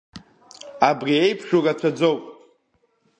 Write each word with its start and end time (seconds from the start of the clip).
Абри 0.89 1.13
еиԥшу 1.23 1.59
рацәаӡоуп. 1.65 2.21